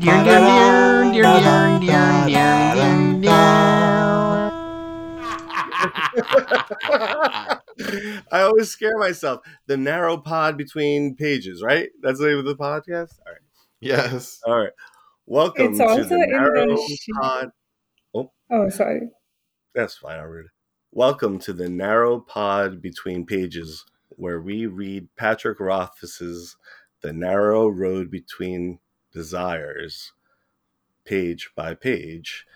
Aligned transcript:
I 0.00 0.04
always 8.32 8.70
scare 8.70 8.96
myself. 8.98 9.40
The 9.66 9.76
narrow 9.76 10.16
pod 10.18 10.56
between 10.56 11.16
pages, 11.16 11.62
right? 11.62 11.88
That's 12.02 12.20
the 12.20 12.28
name 12.28 12.38
of 12.38 12.44
the 12.44 12.54
podcast. 12.56 13.18
All 13.26 13.32
right, 13.32 13.40
Yes. 13.80 14.40
all 14.46 14.56
right. 14.58 14.72
Welcome 15.26 15.70
It's 15.70 15.78
to 15.78 15.84
also 15.86 16.04
the 16.04 16.14
in 16.14 16.20
the 16.20 16.26
narrow 16.28 16.76
sheet. 16.86 17.00
pod. 17.20 17.50
Oh. 18.14 18.30
oh, 18.50 18.68
sorry. 18.68 19.08
That's 19.74 19.96
fine. 19.96 20.18
I'll 20.20 20.26
read 20.26 20.44
it. 20.46 20.50
Welcome 20.92 21.38
to 21.40 21.52
the 21.52 21.68
narrow 21.68 22.20
pod 22.20 22.80
between 22.80 23.26
pages, 23.26 23.84
where 24.10 24.40
we 24.40 24.66
read 24.66 25.08
Patrick 25.16 25.58
Rothfuss's 25.60 26.56
"The 27.02 27.12
Narrow 27.12 27.68
Road 27.68 28.10
Between 28.10 28.78
Desires," 29.12 30.12
page 31.04 31.50
by 31.56 31.74
page. 31.74 32.46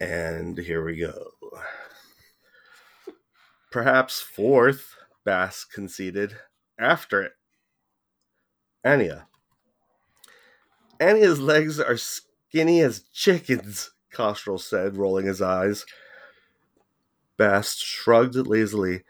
And 0.00 0.58
here 0.58 0.84
we 0.84 0.96
go. 0.96 1.32
Perhaps 3.70 4.20
fourth, 4.20 4.94
Bast 5.24 5.72
conceded. 5.72 6.38
After 6.78 7.22
it, 7.22 7.32
Anya. 8.84 9.26
Anya's 11.00 11.40
legs 11.40 11.78
are 11.78 11.96
skinny 11.96 12.80
as 12.80 13.00
chickens, 13.12 13.90
Kostrel 14.12 14.60
said, 14.60 14.96
rolling 14.96 15.26
his 15.26 15.42
eyes. 15.42 15.84
Bast 17.36 17.78
shrugged 17.78 18.34
lazily. 18.34 19.04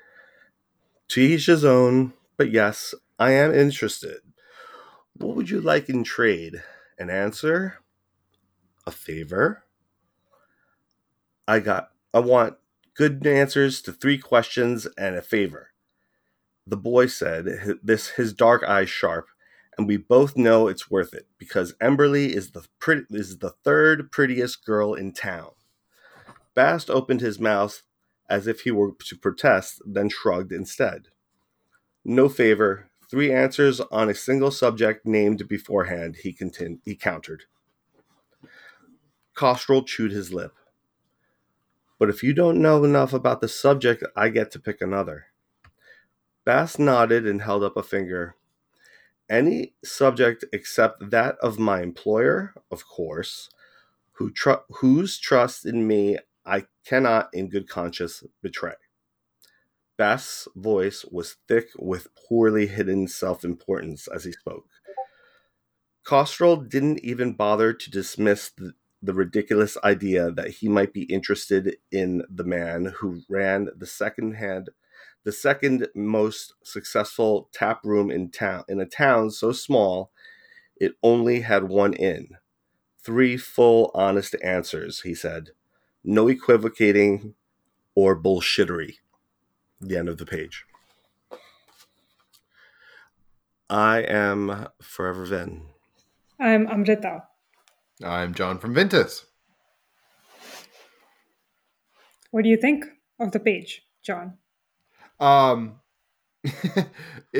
To 1.08 1.20
each 1.20 1.46
his 1.46 1.64
own, 1.64 2.14
but 2.36 2.50
yes, 2.50 2.94
I 3.18 3.32
am 3.32 3.54
interested. 3.54 4.20
What 5.18 5.34
would 5.34 5.50
you 5.50 5.60
like 5.60 5.88
in 5.88 6.04
trade? 6.04 6.62
An 6.96 7.10
answer? 7.10 7.78
A 8.86 8.92
favor? 8.92 9.64
I 11.46 11.58
got 11.58 11.90
I 12.14 12.20
want 12.20 12.56
good 12.94 13.26
answers 13.26 13.82
to 13.82 13.92
three 13.92 14.18
questions 14.18 14.86
and 14.96 15.16
a 15.16 15.22
favor. 15.22 15.70
The 16.66 16.76
boy 16.76 17.06
said, 17.06 17.78
this 17.82 18.10
his 18.10 18.32
dark 18.32 18.62
eyes 18.62 18.90
sharp, 18.90 19.26
and 19.76 19.88
we 19.88 19.96
both 19.96 20.36
know 20.36 20.68
it's 20.68 20.90
worth 20.90 21.12
it 21.14 21.26
because 21.36 21.74
Emberly 21.82 22.28
is 22.28 22.52
the 22.52 22.66
pret- 22.78 23.06
is 23.10 23.38
the 23.38 23.54
third 23.64 24.12
prettiest 24.12 24.64
girl 24.64 24.94
in 24.94 25.12
town. 25.12 25.50
Bast 26.54 26.90
opened 26.90 27.22
his 27.22 27.40
mouth 27.40 27.82
as 28.28 28.46
if 28.46 28.60
he 28.60 28.70
were 28.70 28.92
to 29.06 29.16
protest, 29.16 29.82
then 29.84 30.10
shrugged 30.10 30.52
instead. 30.52 31.08
No 32.04 32.28
favor, 32.28 32.90
three 33.10 33.32
answers 33.32 33.80
on 33.80 34.08
a 34.08 34.14
single 34.14 34.50
subject 34.50 35.06
named 35.06 35.48
beforehand, 35.48 36.16
he 36.22 36.32
continued, 36.32 36.80
he 36.84 36.94
countered. 36.94 37.44
Kostrel 39.34 39.86
chewed 39.86 40.12
his 40.12 40.32
lip. 40.32 40.52
But 41.98 42.08
if 42.08 42.22
you 42.22 42.32
don't 42.32 42.62
know 42.62 42.84
enough 42.84 43.12
about 43.12 43.40
the 43.40 43.48
subject, 43.48 44.04
I 44.16 44.28
get 44.28 44.50
to 44.52 44.60
pick 44.60 44.80
another. 44.80 45.26
Bast 46.44 46.78
nodded 46.78 47.26
and 47.26 47.42
held 47.42 47.62
up 47.62 47.76
a 47.76 47.82
finger. 47.82 48.36
Any 49.28 49.74
subject 49.84 50.44
except 50.52 51.10
that 51.10 51.36
of 51.42 51.58
my 51.58 51.82
employer, 51.82 52.54
of 52.70 52.86
course, 52.86 53.50
who 54.12 54.30
tr- 54.30 54.64
whose 54.70 55.18
trust 55.18 55.66
in 55.66 55.86
me 55.86 56.18
I 56.46 56.64
cannot, 56.86 57.28
in 57.34 57.50
good 57.50 57.68
conscience, 57.68 58.24
betray. 58.42 58.72
Bast' 59.98 60.48
voice 60.56 61.04
was 61.10 61.36
thick 61.48 61.68
with 61.78 62.08
poorly 62.14 62.68
hidden 62.68 63.08
self 63.08 63.44
importance 63.44 64.08
as 64.08 64.24
he 64.24 64.32
spoke. 64.32 64.68
Kostrel 66.04 66.56
didn't 66.56 67.00
even 67.00 67.34
bother 67.34 67.74
to 67.74 67.90
dismiss 67.90 68.50
the, 68.50 68.72
the 69.02 69.12
ridiculous 69.12 69.76
idea 69.84 70.30
that 70.30 70.48
he 70.48 70.68
might 70.68 70.94
be 70.94 71.02
interested 71.02 71.76
in 71.92 72.22
the 72.30 72.44
man 72.44 72.94
who 72.98 73.22
ran 73.28 73.68
the 73.76 73.86
second 73.86 74.36
hand 74.36 74.70
the 75.24 75.32
second 75.32 75.88
most 75.94 76.54
successful 76.62 77.50
tap 77.52 77.80
room 77.84 78.10
in 78.10 78.30
town 78.30 78.64
in 78.68 78.80
a 78.80 78.86
town 78.86 79.30
so 79.30 79.52
small 79.52 80.10
it 80.80 80.92
only 81.02 81.40
had 81.40 81.64
one 81.64 81.92
inn. 81.92 82.38
Three 83.02 83.36
full 83.36 83.90
honest 83.94 84.36
answers, 84.42 85.00
he 85.02 85.14
said. 85.14 85.50
No 86.04 86.28
equivocating 86.28 87.34
or 87.94 88.20
bullshittery. 88.20 88.98
The 89.80 89.96
end 89.96 90.08
of 90.08 90.18
the 90.18 90.26
page. 90.26 90.64
I 93.70 93.98
am 94.00 94.68
Forever 94.80 95.24
Ven. 95.24 95.62
I'm 96.40 96.66
Amrita. 96.66 97.24
I'm 98.02 98.34
John 98.34 98.58
from 98.58 98.74
Vintus. 98.74 99.26
What 102.30 102.44
do 102.44 102.50
you 102.50 102.56
think 102.56 102.84
of 103.18 103.32
the 103.32 103.40
page, 103.40 103.86
John? 104.02 104.38
Um, 105.20 105.80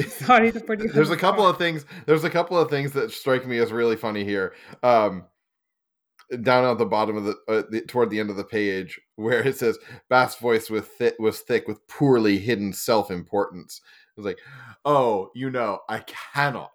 Sorry 0.09 0.53
to 0.53 0.60
put 0.60 0.81
you. 0.81 0.88
there's 0.93 1.10
a 1.10 1.16
couple 1.16 1.47
of 1.47 1.59
things. 1.59 1.84
There's 2.06 2.25
a 2.25 2.31
couple 2.31 2.59
of 2.59 2.70
things 2.70 2.93
that 2.93 3.10
strike 3.12 3.47
me 3.47 3.59
as 3.59 3.72
really 3.72 3.97
funny 3.97 4.25
here. 4.25 4.55
Um, 4.82 5.25
down 6.43 6.65
at 6.65 6.78
the 6.78 6.87
bottom 6.87 7.16
of 7.16 7.25
the, 7.25 7.37
uh, 7.49 7.62
the 7.71 7.83
toward 7.83 8.11
the 8.11 8.21
end 8.21 8.31
of 8.31 8.37
the 8.37 8.44
page, 8.44 9.00
where 9.16 9.47
it 9.47 9.56
says 9.56 9.78
Bast' 10.09 10.41
voice 10.41 10.71
was 10.71 10.84
thick, 10.84 11.15
was 11.19 11.41
thick 11.41 11.66
with 11.69 11.87
poorly 11.89 12.39
hidden 12.39 12.72
self 12.72 13.11
importance. 13.11 13.81
It 14.16 14.21
was 14.21 14.27
like, 14.27 14.38
oh, 14.84 15.31
you 15.34 15.50
know, 15.50 15.81
I 15.88 16.00
cannot 16.34 16.72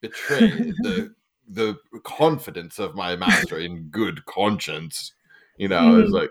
betray 0.00 0.72
the 0.82 1.14
the 1.48 1.76
confidence 2.04 2.78
of 2.78 2.94
my 2.94 3.16
master 3.16 3.58
in 3.58 3.88
good 3.88 4.24
conscience. 4.26 5.12
You 5.58 5.68
know, 5.68 5.96
it's 5.96 6.10
Mhm. 6.10 6.14
like 6.14 6.30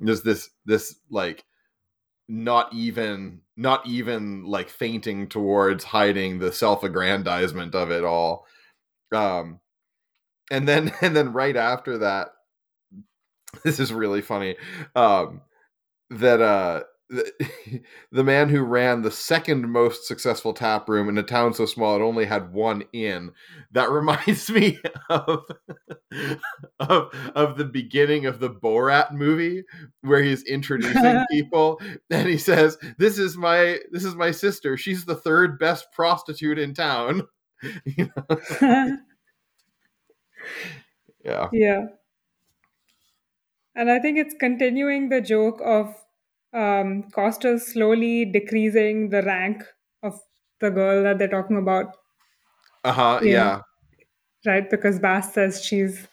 there's 0.00 0.22
this 0.22 0.50
this 0.66 0.96
like 1.10 1.44
not 2.28 2.72
even 2.72 3.40
not 3.56 3.86
even 3.86 4.44
like 4.44 4.68
fainting 4.68 5.28
towards 5.28 5.84
hiding 5.84 6.38
the 6.38 6.52
self-aggrandizement 6.52 7.74
of 7.74 7.90
it 7.90 8.02
all 8.04 8.46
um 9.12 9.60
and 10.50 10.68
then 10.68 10.92
and 11.00 11.14
then 11.16 11.32
right 11.32 11.56
after 11.56 11.98
that 11.98 12.28
this 13.64 13.78
is 13.78 13.92
really 13.92 14.22
funny 14.22 14.56
um 14.96 15.40
that 16.10 16.40
uh 16.40 16.82
the, 17.10 17.30
the 18.12 18.24
man 18.24 18.48
who 18.48 18.62
ran 18.62 19.02
the 19.02 19.10
second 19.10 19.70
most 19.70 20.06
successful 20.06 20.54
tap 20.54 20.88
room 20.88 21.08
in 21.08 21.18
a 21.18 21.22
town 21.22 21.52
so 21.52 21.66
small 21.66 21.96
it 21.96 22.02
only 22.02 22.24
had 22.24 22.52
one 22.52 22.82
inn 22.92 23.30
that 23.72 23.90
reminds 23.92 24.50
me 24.50 24.78
of 25.10 25.44
of 26.80 27.12
of 27.34 27.56
the 27.56 27.64
beginning 27.64 28.26
of 28.26 28.40
the 28.40 28.50
Borat 28.50 29.12
movie 29.12 29.62
where 30.00 30.22
he's 30.22 30.42
introducing 30.44 31.24
people 31.30 31.80
and 32.10 32.28
he 32.28 32.38
says 32.38 32.78
this 32.98 33.18
is 33.18 33.36
my 33.36 33.78
this 33.92 34.04
is 34.04 34.14
my 34.14 34.30
sister 34.30 34.76
she's 34.76 35.04
the 35.04 35.14
third 35.14 35.58
best 35.58 35.86
prostitute 35.92 36.58
in 36.58 36.74
town 36.74 37.22
You 37.84 38.10
know? 38.16 38.96
yeah 41.24 41.48
yeah. 41.52 41.80
And 43.76 43.90
I 43.90 43.98
think 43.98 44.18
it's 44.18 44.34
continuing 44.38 45.08
the 45.08 45.20
joke 45.20 45.60
of 45.64 45.94
um, 46.52 47.10
Costa 47.12 47.58
slowly 47.58 48.24
decreasing 48.24 49.10
the 49.10 49.22
rank 49.22 49.64
of 50.02 50.20
the 50.60 50.70
girl 50.70 51.02
that 51.02 51.18
they're 51.18 51.28
talking 51.28 51.56
about, 51.56 51.86
uh-huh 52.84 53.20
Yeah. 53.22 53.30
yeah 53.30 53.60
right? 54.46 54.68
Because 54.70 54.98
Bast 54.98 55.34
says 55.34 55.64
she's 55.64 56.06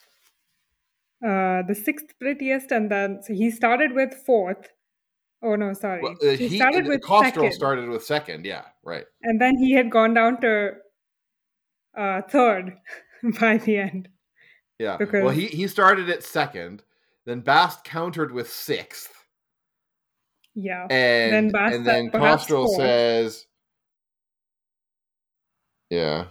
uh, 1.23 1.61
the 1.67 1.75
sixth 1.75 2.07
prettiest, 2.19 2.71
and 2.71 2.89
then 2.89 3.19
so 3.21 3.33
he 3.33 3.51
started 3.51 3.93
with 3.93 4.13
fourth. 4.13 4.69
Oh 5.43 5.55
no, 5.55 5.73
sorry. 5.73 6.01
well, 6.01 6.15
uh, 6.21 6.31
he, 6.31 6.47
he 6.47 6.57
started 6.57 6.87
with 6.87 7.01
Kostrel 7.01 7.25
second, 7.25 7.51
started 7.53 7.89
with 7.89 8.03
second 8.03 8.45
yeah 8.45 8.65
right 8.83 9.05
and 9.23 9.41
then 9.41 9.57
he 9.57 9.73
had 9.73 9.89
gone 9.89 10.13
down 10.13 10.39
to 10.41 10.73
uh, 11.97 12.21
third 12.29 12.77
by 13.39 13.57
the 13.57 13.77
end. 13.77 14.09
Yeah 14.81 14.97
Okay. 14.99 15.21
well 15.21 15.29
he 15.33 15.45
he 15.47 15.67
started 15.67 16.09
at 16.09 16.23
second 16.23 16.83
then 17.25 17.41
Bast 17.41 17.83
countered 17.83 18.31
with 18.31 18.49
sixth 18.51 19.13
Yeah. 20.55 20.87
and 20.89 21.33
then, 21.33 21.49
Bast 21.51 21.75
and 21.75 21.85
then 21.85 22.09
perhaps 22.09 22.45
Kostrel 22.47 22.75
says, 22.75 23.45
"Yeah," 25.89 26.25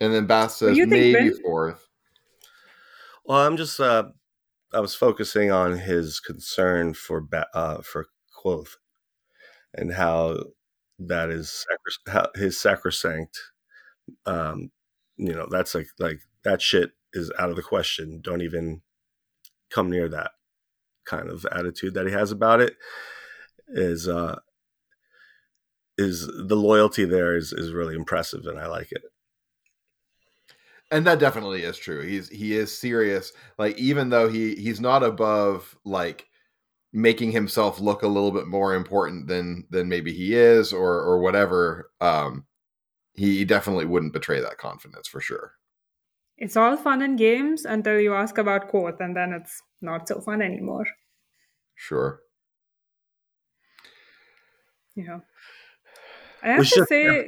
and 0.00 0.12
then 0.12 0.26
Bast 0.26 0.58
says 0.58 0.76
you 0.76 0.86
maybe 0.86 1.30
Ben? 1.30 1.40
fourth. 1.42 1.88
Well, 3.24 3.38
I'm 3.46 3.56
just 3.56 3.80
uh, 3.80 4.04
I 4.74 4.80
was 4.80 4.94
focusing 4.94 5.50
on 5.50 5.78
his 5.78 6.20
concern 6.20 6.94
for 6.94 7.20
ba- 7.20 7.48
uh, 7.54 7.80
for 7.82 8.06
Kvothe 8.36 8.76
and 9.74 9.92
how 9.92 10.38
that 10.98 11.30
is 11.30 11.64
sacros- 11.68 12.12
how 12.14 12.28
his 12.34 12.60
sacrosanct. 12.60 13.38
Um, 14.26 14.70
you 15.16 15.32
know, 15.32 15.46
that's 15.50 15.74
like 15.74 15.88
like 15.98 16.20
that 16.44 16.60
shit 16.62 16.92
is 17.12 17.32
out 17.38 17.50
of 17.50 17.56
the 17.56 17.62
question. 17.62 18.20
Don't 18.22 18.42
even 18.42 18.82
come 19.70 19.90
near 19.90 20.08
that 20.08 20.32
kind 21.04 21.28
of 21.28 21.46
attitude 21.52 21.94
that 21.94 22.06
he 22.06 22.12
has 22.12 22.30
about 22.30 22.60
it. 22.60 22.76
Is 23.68 24.08
uh, 24.08 24.38
is 25.98 26.26
the 26.26 26.56
loyalty 26.56 27.04
there 27.04 27.36
is 27.36 27.52
is 27.52 27.72
really 27.72 27.94
impressive, 27.94 28.46
and 28.46 28.58
I 28.58 28.66
like 28.66 28.92
it. 28.92 29.02
and 30.90 31.06
that 31.06 31.18
definitely 31.18 31.62
is 31.62 31.76
true. 31.78 32.02
He's 32.02 32.28
he 32.28 32.56
is 32.56 32.76
serious. 32.76 33.32
Like 33.58 33.76
even 33.78 34.10
though 34.10 34.28
he 34.28 34.54
he's 34.54 34.80
not 34.80 35.02
above 35.02 35.76
like 35.84 36.26
making 36.92 37.32
himself 37.32 37.80
look 37.80 38.02
a 38.02 38.08
little 38.08 38.30
bit 38.32 38.46
more 38.46 38.74
important 38.74 39.28
than 39.28 39.66
than 39.70 39.88
maybe 39.88 40.12
he 40.12 40.34
is 40.34 40.72
or 40.72 41.00
or 41.02 41.18
whatever. 41.20 41.90
Um, 42.00 42.46
he 43.14 43.44
definitely 43.44 43.86
wouldn't 43.86 44.12
betray 44.12 44.40
that 44.40 44.58
confidence 44.58 45.08
for 45.08 45.20
sure. 45.20 45.54
It's 46.38 46.56
all 46.56 46.76
fun 46.76 47.02
and 47.02 47.18
games 47.18 47.64
until 47.64 48.00
you 48.00 48.14
ask 48.14 48.38
about 48.38 48.70
Kvothe, 48.70 49.00
and 49.00 49.16
then 49.16 49.32
it's 49.32 49.62
not 49.80 50.08
so 50.08 50.20
fun 50.20 50.40
anymore. 50.42 50.86
Sure. 51.74 52.22
Yeah. 54.94 55.20
I 56.42 56.48
have 56.48 56.68
to 56.70 56.80
say 56.86 57.26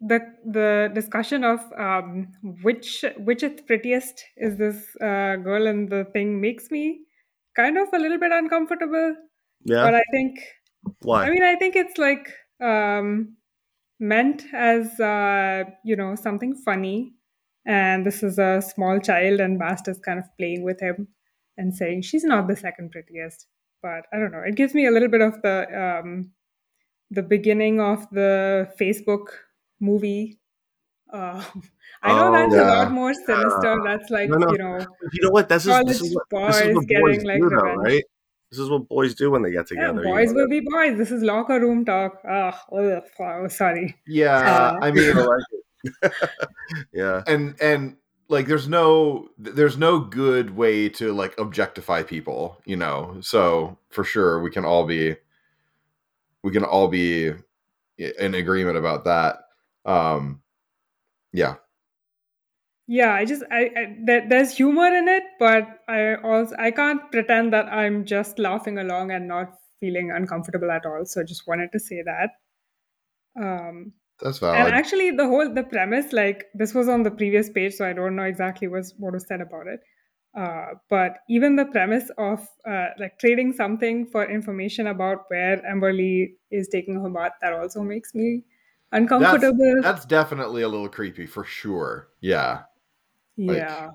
the 0.00 0.20
the 0.44 0.90
discussion 0.94 1.44
of 1.44 1.60
um, 1.78 2.32
which 2.62 3.04
which 3.18 3.42
is 3.42 3.60
prettiest 3.62 4.24
is 4.36 4.56
this 4.56 4.96
uh, 5.00 5.36
girl 5.36 5.66
in 5.66 5.86
the 5.86 6.04
thing 6.12 6.40
makes 6.40 6.70
me 6.70 7.04
kind 7.56 7.78
of 7.78 7.88
a 7.92 7.98
little 7.98 8.18
bit 8.18 8.32
uncomfortable. 8.32 9.16
Yeah. 9.64 9.84
But 9.84 9.94
I 9.94 10.02
think 10.12 10.38
Why? 11.02 11.24
I 11.24 11.30
mean 11.30 11.42
I 11.42 11.56
think 11.56 11.76
it's 11.76 11.98
like 11.98 12.32
um, 12.60 13.36
meant 14.00 14.44
as 14.54 15.00
uh, 15.00 15.64
you 15.84 15.96
know 15.96 16.14
something 16.16 16.54
funny, 16.54 17.14
and 17.66 18.04
this 18.04 18.22
is 18.22 18.38
a 18.38 18.60
small 18.62 18.98
child, 19.00 19.40
and 19.40 19.58
Bast 19.58 19.88
is 19.88 19.98
kind 19.98 20.18
of 20.18 20.24
playing 20.38 20.62
with 20.62 20.80
him 20.80 21.08
and 21.56 21.74
saying 21.74 22.02
she's 22.02 22.24
not 22.24 22.48
the 22.48 22.56
second 22.56 22.90
prettiest. 22.90 23.46
But 23.82 24.06
I 24.12 24.18
don't 24.18 24.32
know. 24.32 24.40
It 24.40 24.54
gives 24.56 24.74
me 24.74 24.86
a 24.86 24.90
little 24.90 25.08
bit 25.08 25.20
of 25.20 25.40
the 25.42 26.00
um, 26.00 26.30
the 27.10 27.22
beginning 27.22 27.80
of 27.80 28.08
the 28.10 28.68
Facebook 28.80 29.26
movie. 29.80 30.38
Uh, 31.12 31.42
I 32.02 32.08
know 32.08 32.28
Oh, 32.28 32.32
that's 32.32 32.54
a 32.54 32.64
lot 32.64 32.92
more 32.92 33.14
sinister. 33.14 33.80
That's 33.84 34.10
like 34.10 34.28
No, 34.28 34.36
no. 34.38 34.52
you 34.52 34.58
know, 34.58 34.86
you 35.12 35.22
know 35.22 35.30
what? 35.30 35.48
This 35.48 35.66
is 35.66 35.84
this 35.84 36.00
is 36.00 36.14
what, 36.14 36.46
this 36.48 36.56
is 36.60 36.62
boys 36.62 36.74
what 36.74 36.86
getting, 36.86 37.04
boys 37.04 37.24
like, 37.24 37.40
do, 37.40 37.48
though, 37.50 37.74
right? 37.74 38.04
This 38.50 38.58
is 38.60 38.70
what 38.70 38.88
boys 38.88 39.14
do 39.14 39.30
when 39.30 39.42
they 39.42 39.50
get 39.50 39.66
yeah, 39.70 39.86
together. 39.88 40.02
you 40.02 40.12
boys 40.12 40.32
know? 40.32 40.42
will 40.42 40.48
be 40.48 40.60
boys. 40.60 40.96
This 40.96 41.10
is 41.10 41.22
locker 41.22 41.60
room 41.60 41.84
talk. 41.84 42.20
Ugh, 42.28 42.54
oh, 42.70 43.48
sorry. 43.48 43.96
Yeah, 44.06 44.38
Uh, 44.38 44.78
I 44.80 44.90
mean, 44.90 45.12
yeah. 46.92 47.22
and 47.26 47.54
and 47.60 47.96
like 48.28 48.46
there's 48.46 48.68
no 48.68 49.28
there's 49.38 49.76
no 49.76 50.00
good 50.00 50.56
way 50.56 50.88
to 50.88 51.12
like 51.12 51.38
objectify 51.38 52.02
people 52.02 52.60
you 52.64 52.76
know 52.76 53.16
so 53.20 53.76
for 53.90 54.04
sure 54.04 54.40
we 54.40 54.50
can 54.50 54.64
all 54.64 54.86
be 54.86 55.14
we 56.42 56.50
can 56.50 56.64
all 56.64 56.88
be 56.88 57.32
in 57.98 58.34
agreement 58.34 58.76
about 58.76 59.04
that 59.04 59.44
um 59.84 60.40
yeah 61.32 61.56
Yeah, 62.86 63.14
I 63.14 63.24
just 63.24 63.42
I, 63.50 63.70
I 63.76 63.96
there, 64.04 64.28
there's 64.28 64.54
humor 64.54 64.86
in 64.94 65.08
it, 65.08 65.22
but 65.38 65.80
I 65.88 66.16
also 66.16 66.54
I 66.58 66.70
can't 66.70 67.10
pretend 67.10 67.52
that 67.54 67.66
I'm 67.72 68.04
just 68.04 68.38
laughing 68.38 68.78
along 68.78 69.10
and 69.10 69.26
not 69.26 69.54
feeling 69.80 70.10
uncomfortable 70.10 70.70
at 70.70 70.84
all. 70.84 71.04
So 71.06 71.22
I 71.22 71.24
just 71.24 71.46
wanted 71.46 71.72
to 71.72 71.80
say 71.80 72.02
that. 72.02 72.30
Um, 73.40 73.92
that's 74.20 74.38
valid. 74.38 74.66
and 74.66 74.74
actually, 74.74 75.10
the 75.10 75.26
whole 75.26 75.52
the 75.52 75.62
premise, 75.64 76.12
like 76.12 76.46
this 76.54 76.74
was 76.74 76.88
on 76.88 77.02
the 77.02 77.10
previous 77.10 77.50
page, 77.50 77.74
so 77.74 77.84
I 77.86 77.92
don't 77.92 78.16
know 78.16 78.24
exactly 78.24 78.68
was 78.68 78.94
what 78.98 79.12
was 79.12 79.26
said 79.26 79.40
about 79.40 79.66
it. 79.66 79.80
Uh, 80.36 80.74
but 80.90 81.18
even 81.28 81.54
the 81.56 81.64
premise 81.66 82.10
of 82.18 82.46
uh, 82.68 82.86
like 82.98 83.18
trading 83.20 83.52
something 83.52 84.04
for 84.06 84.28
information 84.28 84.88
about 84.88 85.24
where 85.28 85.58
Emberly 85.58 86.34
is 86.50 86.66
taking 86.68 87.00
her 87.00 87.08
bath, 87.08 87.32
that 87.40 87.52
also 87.52 87.82
makes 87.82 88.14
me 88.14 88.42
uncomfortable. 88.90 89.74
that's 89.82 90.04
definitely 90.04 90.62
a 90.62 90.68
little 90.68 90.88
creepy 90.88 91.26
for 91.26 91.44
sure 91.44 92.08
yeah 92.20 92.60
like- 93.36 93.56
Yeah. 93.58 93.90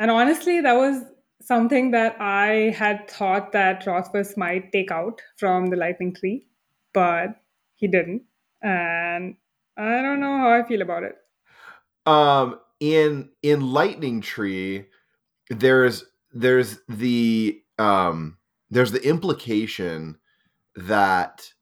And 0.00 0.10
honestly, 0.10 0.60
that 0.60 0.72
was 0.74 1.02
something 1.42 1.90
that 1.92 2.16
I 2.20 2.74
had 2.76 3.08
thought 3.10 3.52
that 3.52 3.86
Rothfuss 3.86 4.36
might 4.36 4.72
take 4.72 4.90
out 4.90 5.20
from 5.36 5.66
the 5.66 5.76
lightning 5.76 6.14
tree, 6.14 6.46
but 6.94 7.36
he 7.74 7.86
didn't. 7.86 8.22
And 8.62 9.36
I 9.76 10.02
don't 10.02 10.20
know 10.20 10.36
how 10.38 10.50
I 10.52 10.62
feel 10.66 10.82
about 10.82 11.04
it. 11.04 11.16
um 12.06 12.58
in 12.80 13.30
in 13.42 13.72
lightning 13.72 14.20
tree 14.20 14.86
there's 15.50 16.04
there's 16.32 16.78
the 16.88 17.62
um 17.78 18.38
there's 18.70 18.92
the 18.92 19.06
implication 19.06 20.18
that 20.76 21.52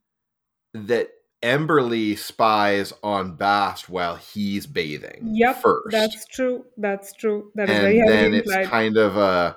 that 0.75 1.09
Emberly 1.43 2.19
spies 2.19 2.93
on 3.03 3.37
Bast 3.37 3.89
while 3.89 4.17
he's 4.17 4.67
bathing 4.67 5.35
Yep, 5.35 5.57
first 5.63 5.93
that's 5.93 6.25
true. 6.27 6.65
That's 6.77 7.13
true. 7.15 7.51
That 7.55 7.71
is 7.71 7.79
and 7.79 7.85
very 7.85 7.99
then 8.09 8.35
it's 8.35 8.51
implied. 8.51 8.67
kind 8.67 8.97
of 8.97 9.17
a 9.17 9.57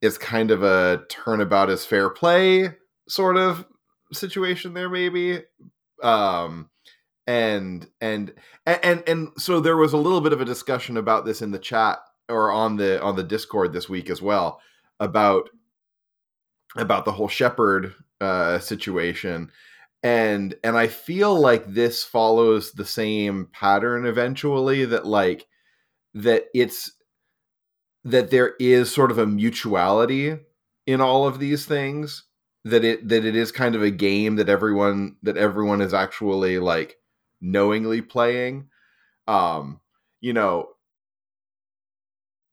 it's 0.00 0.18
kind 0.18 0.50
of 0.50 0.62
a 0.62 1.04
turnabout 1.08 1.70
is 1.70 1.84
fair 1.84 2.10
play 2.10 2.74
sort 3.08 3.36
of 3.36 3.66
situation 4.12 4.74
there 4.74 4.88
maybe 4.90 5.42
um 6.02 6.70
and 7.28 7.86
and 8.00 8.32
and 8.64 9.04
and, 9.06 9.28
so 9.36 9.60
there 9.60 9.76
was 9.76 9.92
a 9.92 9.98
little 9.98 10.22
bit 10.22 10.32
of 10.32 10.40
a 10.40 10.46
discussion 10.46 10.96
about 10.96 11.26
this 11.26 11.42
in 11.42 11.50
the 11.50 11.58
chat 11.58 11.98
or 12.30 12.50
on 12.50 12.76
the 12.76 13.00
on 13.02 13.16
the 13.16 13.22
discord 13.22 13.72
this 13.72 13.88
week 13.88 14.08
as 14.08 14.22
well 14.22 14.60
about 14.98 15.50
about 16.76 17.04
the 17.04 17.12
whole 17.12 17.28
shepherd 17.28 17.94
uh 18.20 18.58
situation. 18.58 19.52
And 20.02 20.54
and 20.62 20.76
i 20.76 20.86
feel 20.86 21.38
like 21.38 21.66
this 21.66 22.04
follows 22.04 22.72
the 22.72 22.84
same 22.84 23.48
pattern 23.52 24.06
eventually 24.06 24.84
that 24.84 25.04
like 25.06 25.46
that 26.14 26.44
it's 26.54 26.92
that 28.04 28.30
there 28.30 28.54
is 28.60 28.94
sort 28.94 29.10
of 29.10 29.18
a 29.18 29.26
mutuality 29.26 30.36
in 30.86 31.00
all 31.00 31.26
of 31.26 31.40
these 31.40 31.66
things 31.66 32.24
that 32.64 32.84
it 32.84 33.08
that 33.08 33.24
it 33.24 33.34
is 33.34 33.50
kind 33.50 33.74
of 33.74 33.82
a 33.82 33.90
game 33.90 34.36
that 34.36 34.48
everyone 34.48 35.16
that 35.24 35.36
everyone 35.36 35.80
is 35.80 35.92
actually 35.92 36.60
like 36.60 36.97
knowingly 37.40 38.02
playing 38.02 38.68
um 39.26 39.80
you 40.20 40.32
know 40.32 40.68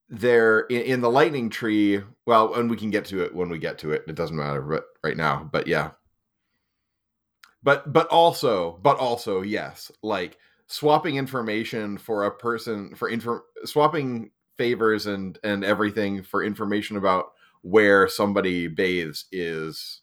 there 0.09 0.61
in, 0.61 0.81
in 0.81 1.01
the 1.01 1.09
lightning 1.09 1.49
tree 1.49 2.01
well 2.25 2.53
and 2.53 2.69
we 2.69 2.77
can 2.77 2.91
get 2.91 3.05
to 3.05 3.23
it 3.23 3.33
when 3.33 3.49
we 3.49 3.57
get 3.57 3.79
to 3.79 3.91
it 3.91 4.03
it 4.07 4.15
doesn't 4.15 4.37
matter 4.37 4.61
but 4.61 4.85
right 5.03 5.17
now 5.17 5.47
but 5.51 5.67
yeah. 5.67 5.91
But 7.63 7.91
but 7.91 8.07
also 8.07 8.79
but 8.83 8.97
also 8.97 9.41
yes 9.41 9.91
like 10.03 10.37
swapping 10.67 11.15
information 11.15 11.97
for 11.97 12.25
a 12.25 12.31
person 12.31 12.93
for 12.93 13.09
info 13.09 13.41
swapping 13.63 14.29
favors 14.57 15.07
and 15.07 15.39
and 15.43 15.63
everything 15.63 16.21
for 16.21 16.43
information 16.43 16.97
about 16.97 17.31
where 17.61 18.07
somebody 18.07 18.67
bathes 18.67 19.25
is 19.31 20.01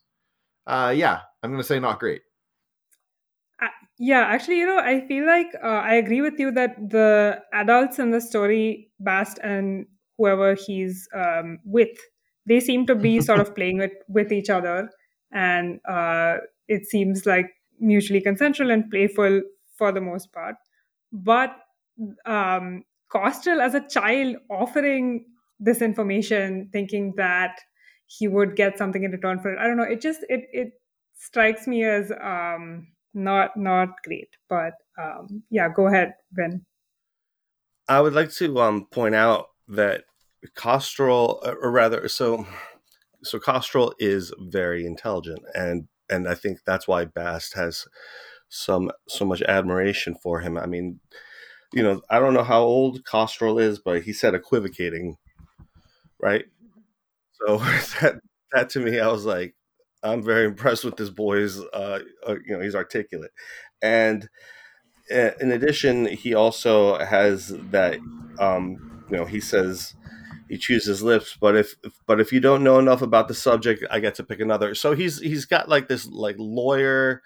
uh 0.66 0.92
yeah 0.94 1.20
i'm 1.42 1.50
gonna 1.52 1.62
say 1.62 1.78
not 1.78 2.00
great 2.00 2.22
Yeah, 3.98 4.22
actually, 4.22 4.58
you 4.58 4.66
know, 4.66 4.78
I 4.78 5.06
feel 5.06 5.26
like 5.26 5.48
uh, 5.62 5.66
I 5.66 5.94
agree 5.94 6.20
with 6.20 6.38
you 6.38 6.50
that 6.52 6.90
the 6.90 7.40
adults 7.52 7.98
in 7.98 8.10
the 8.10 8.20
story, 8.20 8.90
Bast 8.98 9.38
and 9.42 9.86
whoever 10.18 10.54
he's 10.54 11.08
um, 11.14 11.58
with, 11.64 11.96
they 12.46 12.58
seem 12.60 12.86
to 12.86 12.94
be 12.94 13.20
sort 13.28 13.40
of 13.40 13.54
playing 13.54 13.78
with, 13.78 13.92
with 14.08 14.32
each 14.32 14.50
other. 14.50 14.90
And 15.30 15.80
uh, 15.88 16.38
it 16.68 16.86
seems 16.86 17.26
like 17.26 17.50
mutually 17.78 18.20
consensual 18.20 18.70
and 18.70 18.90
playful 18.90 19.42
for 19.76 19.92
the 19.92 20.00
most 20.00 20.32
part. 20.32 20.56
But 21.12 21.56
um, 22.26 22.84
as 23.14 23.74
a 23.74 23.86
child, 23.88 24.36
offering 24.50 25.26
this 25.60 25.82
information, 25.82 26.68
thinking 26.72 27.14
that 27.16 27.58
he 28.06 28.26
would 28.28 28.56
get 28.56 28.78
something 28.78 29.04
in 29.04 29.10
return 29.12 29.38
for 29.40 29.52
it, 29.52 29.58
I 29.58 29.66
don't 29.66 29.76
know. 29.76 29.82
It 29.84 30.00
just 30.00 30.20
it 30.28 30.42
it 30.52 30.72
strikes 31.14 31.66
me 31.66 31.84
as 31.84 32.10
um, 32.20 32.88
not 33.14 33.56
not 33.56 33.90
great. 34.04 34.30
But 34.48 34.74
um, 35.00 35.42
yeah, 35.50 35.68
go 35.74 35.86
ahead, 35.86 36.14
Ben. 36.32 36.64
I 37.88 38.00
would 38.00 38.14
like 38.14 38.30
to 38.34 38.60
um, 38.60 38.86
point 38.90 39.14
out 39.14 39.46
that 39.68 40.04
Kostrel, 40.56 41.40
or 41.44 41.70
rather, 41.70 42.08
so 42.08 42.46
so 43.22 43.38
Kostrel 43.38 43.92
is 43.98 44.32
very 44.38 44.86
intelligent, 44.86 45.40
and 45.54 45.88
and 46.10 46.28
I 46.28 46.34
think 46.34 46.60
that's 46.64 46.88
why 46.88 47.04
Bast 47.04 47.54
has 47.54 47.86
some 48.48 48.90
so 49.08 49.24
much 49.24 49.42
admiration 49.42 50.14
for 50.22 50.40
him. 50.40 50.58
I 50.58 50.66
mean, 50.66 51.00
you 51.72 51.82
know, 51.82 52.02
I 52.10 52.18
don't 52.18 52.34
know 52.34 52.44
how 52.44 52.62
old 52.62 53.04
Kostrel 53.04 53.60
is, 53.60 53.78
but 53.78 54.02
he 54.02 54.12
said 54.12 54.34
equivocating, 54.34 55.16
right? 56.20 56.44
So 57.32 57.58
that 58.00 58.20
that 58.52 58.70
to 58.70 58.80
me, 58.80 59.00
I 59.00 59.08
was 59.08 59.24
like, 59.24 59.54
I'm 60.02 60.22
very 60.22 60.44
impressed 60.52 60.84
with 60.84 60.96
this 60.96 61.10
boy's, 61.10 61.58
uh, 61.58 62.00
uh, 62.28 62.34
you 62.46 62.56
know, 62.56 62.60
he's 62.60 62.74
articulate, 62.74 63.32
and 63.80 64.28
uh, 65.12 65.30
in 65.40 65.50
addition, 65.52 66.06
he 66.06 66.34
also 66.34 66.98
has 66.98 67.48
that, 67.70 67.98
um, 68.38 69.04
you 69.10 69.16
know, 69.16 69.24
he 69.24 69.40
says 69.40 69.94
he 70.48 70.58
chews 70.58 70.84
his 70.84 71.02
lips, 71.02 71.36
but 71.40 71.56
if 71.56 71.74
but 72.06 72.20
if 72.20 72.32
you 72.32 72.40
don't 72.40 72.62
know 72.62 72.78
enough 72.78 73.02
about 73.02 73.28
the 73.28 73.34
subject, 73.34 73.84
I 73.90 74.00
get 74.00 74.14
to 74.16 74.22
pick 74.22 74.40
another. 74.40 74.74
So 74.74 74.94
he's 74.94 75.18
he's 75.18 75.44
got 75.44 75.68
like 75.68 75.88
this 75.88 76.06
like 76.06 76.36
lawyer 76.38 77.22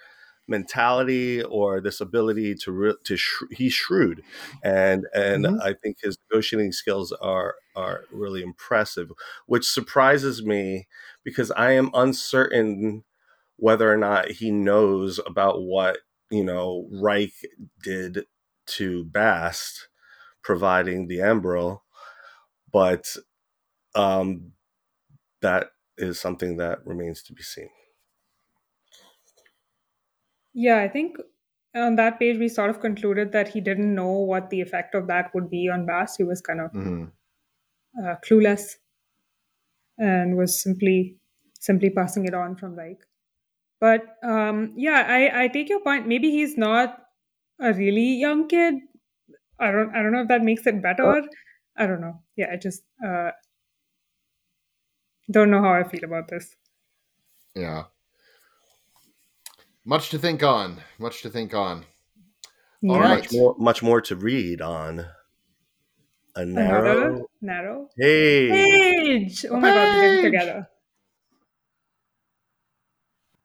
mentality 0.49 1.43
or 1.43 1.81
this 1.81 2.01
ability 2.01 2.55
to 2.55 2.73
re- 2.73 2.95
to 3.05 3.17
sh- 3.17 3.43
he's 3.51 3.73
shrewd. 3.73 4.23
And 4.63 5.07
and 5.15 5.45
Mhm. 5.47 5.61
I 5.63 5.75
think 5.75 5.99
his 6.01 6.19
negotiating 6.31 6.73
skills 6.73 7.13
are 7.13 7.57
are 7.77 8.05
really 8.11 8.43
impressive 8.43 9.11
which 9.47 9.67
surprises 9.69 10.43
me 10.45 10.87
because 11.25 11.51
I 11.53 11.73
am 11.73 11.91
uncertain 11.95 13.05
whether 13.57 13.93
or 13.93 13.97
not 13.97 14.31
he 14.33 14.51
knows 14.51 15.21
about 15.27 15.63
what 15.63 15.99
you 16.31 16.45
know 16.45 16.89
Rike 16.93 17.35
did 17.83 18.27
to 18.67 19.05
Bast 19.05 19.89
providing 20.43 21.09
the 21.09 21.19
Embril 21.21 21.83
but 22.73 23.17
um 23.95 24.53
that 25.43 25.69
is 25.99 26.21
something 26.21 26.57
that 26.59 26.87
remains 26.87 27.23
to 27.25 27.33
be 27.33 27.43
seen 27.43 27.71
Yeah, 30.57 30.79
I 30.79 30.89
think 30.89 31.19
on 31.75 31.97
that 31.97 32.19
page 32.19 32.39
we 32.39 32.49
sort 32.49 32.71
of 32.71 32.81
concluded 32.81 33.31
that 33.33 33.49
he 33.49 33.61
didn't 33.61 33.95
know 33.95 34.11
what 34.11 34.49
the 34.49 34.63
effect 34.63 34.95
of 34.95 35.07
that 35.09 35.35
would 35.35 35.51
be 35.51 35.69
on 35.69 35.85
Bast. 35.85 36.17
He 36.17 36.25
was 36.25 36.41
kind 36.41 36.61
of 36.63 36.73
Mhm. 36.73 37.13
uh, 38.03 38.17
clueless 38.27 38.77
and 39.99 40.37
was 40.37 40.61
simply 40.63 41.19
simply 41.61 41.91
passing 41.91 42.25
it 42.27 42.35
on 42.35 42.57
from 42.57 42.75
Rike. 42.75 43.05
But 43.81 44.17
um, 44.23 44.73
yeah, 44.77 45.05
I, 45.07 45.45
I 45.45 45.49
take 45.49 45.69
your 45.69 45.81
point. 45.81 46.07
Maybe 46.09 46.31
he's 46.31 46.57
not 46.57 46.99
a 47.61 47.75
really 47.75 48.15
young 48.15 48.49
kid. 48.49 48.75
I 49.59 49.71
don't 49.71 49.95
I 49.95 50.03
don't 50.03 50.13
know 50.13 50.23
if 50.23 50.29
that 50.29 50.43
makes 50.43 50.67
it 50.67 50.83
better. 50.83 51.23
I 51.77 51.87
don't 51.87 52.01
know. 52.01 52.23
Yeah, 52.37 52.51
I 52.53 52.57
just 52.57 52.83
uh, 53.07 53.33
don't 55.31 55.51
know 55.51 55.61
how 55.63 55.73
I 55.75 55.85
feel 55.85 56.05
about 56.05 56.29
this. 56.29 56.57
Yeah. 57.55 57.85
Much 59.87 60.11
to 60.11 60.19
think 60.19 60.43
on. 60.43 60.79
Much 60.99 61.23
to 61.23 61.31
think 61.31 61.55
on. 61.55 61.85
All 62.89 62.97
Yeah. 62.97 62.99
right. 63.01 63.23
much 63.23 63.33
more 63.33 63.55
much 63.59 63.83
more 63.83 64.01
to 64.03 64.17
read 64.17 64.61
on 64.61 65.07
a 66.35 66.45
narrow 66.45 67.07
Another 67.07 67.23
narrow 67.41 67.89
hey 67.97 68.49
page. 68.51 69.47
Oh 69.51 69.59
my 69.59 69.71
god, 69.71 69.95
we 69.95 70.01
did 70.01 70.11
it 70.11 70.17
Page! 70.17 70.25
together. 70.25 70.69